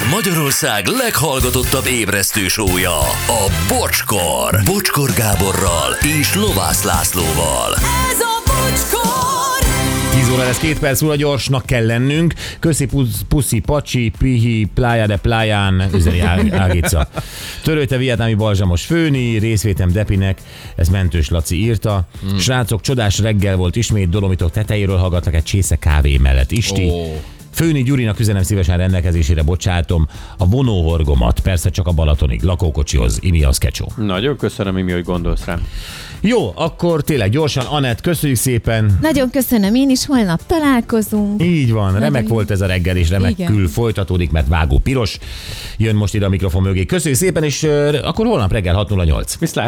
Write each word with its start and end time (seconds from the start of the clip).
Ez 0.00 0.10
Magyarország 0.10 0.86
leghallgatottabb 0.86 1.86
ébresztő 1.86 2.48
sója, 2.48 2.98
a 3.26 3.50
Bocskor. 3.68 4.60
Bocskor 4.64 5.10
Gáborral 5.12 5.92
és 6.20 6.34
Lovász 6.34 6.82
Lászlóval. 6.82 7.74
Ez 8.10 8.20
a 8.20 8.42
bocskor! 8.46 9.68
10 10.14 10.28
óra 10.30 10.42
lesz, 10.42 10.58
két 10.58 10.78
perc 10.78 11.00
múlva 11.00 11.16
gyorsnak 11.16 11.66
kell 11.66 11.86
lennünk. 11.86 12.34
Köszi 12.58 12.86
pusz- 12.86 13.22
puszi 13.28 13.58
pacsi, 13.58 14.12
pihi, 14.18 14.68
plája 14.74 15.06
de 15.06 15.16
pláján, 15.16 15.90
üzeni 15.94 16.20
Ágica. 16.50 17.08
Törőte 17.62 17.96
vietnámi 17.96 18.34
balzsamos 18.34 18.84
főni, 18.84 19.38
részvétem 19.38 19.92
Depinek, 19.92 20.38
ez 20.76 20.88
Mentős 20.88 21.28
Laci 21.28 21.56
írta. 21.56 22.08
Hmm. 22.20 22.38
Srácok, 22.38 22.80
csodás 22.80 23.18
reggel 23.18 23.56
volt 23.56 23.76
ismét, 23.76 24.08
Dolomitok 24.08 24.50
tetejéről 24.50 24.96
hallgatlak 24.96 25.34
egy 25.34 25.42
csésze 25.44 25.76
kávé 25.76 26.16
mellett. 26.16 26.50
Isti. 26.50 26.84
Ó. 26.84 27.20
Főni 27.52 27.82
Gyurinak 27.82 28.20
üzenem 28.20 28.42
szívesen 28.42 28.76
rendelkezésére 28.76 29.42
bocsátom 29.42 30.08
a 30.38 30.46
vonóhorgomat, 30.48 31.40
persze 31.40 31.70
csak 31.70 31.86
a 31.86 31.92
Balatonig, 31.92 32.42
lakókocsihoz, 32.42 33.18
imi 33.20 33.42
az 33.42 33.58
kecsó. 33.58 33.92
Nagyon 33.96 34.36
köszönöm, 34.36 34.78
Imi, 34.78 34.92
hogy 34.92 35.04
gondolsz 35.04 35.44
rám. 35.44 35.66
Jó, 36.20 36.52
akkor 36.54 37.02
tényleg 37.02 37.30
gyorsan, 37.30 37.66
Anett, 37.66 38.00
köszönjük 38.00 38.38
szépen. 38.38 38.98
Nagyon 39.00 39.30
köszönöm 39.30 39.74
én 39.74 39.90
is, 39.90 40.06
holnap 40.06 40.40
találkozunk. 40.46 41.42
Így 41.42 41.72
van, 41.72 41.98
remek 41.98 42.22
jó. 42.22 42.28
volt 42.28 42.50
ez 42.50 42.60
a 42.60 42.66
reggel, 42.66 42.96
és 42.96 43.08
remekül 43.08 43.54
Igen. 43.54 43.66
folytatódik, 43.68 44.30
mert 44.30 44.48
vágó 44.48 44.78
piros. 44.78 45.18
Jön 45.76 45.94
most 45.94 46.14
ide 46.14 46.26
a 46.26 46.28
mikrofon 46.28 46.62
mögé. 46.62 46.84
Köszönjük 46.86 47.20
szépen, 47.20 47.42
és 47.42 47.62
ö, 47.62 47.98
akkor 48.02 48.26
holnap 48.26 48.52
reggel 48.52 48.86
6.08. 48.88 49.34
Viszlát! 49.38 49.66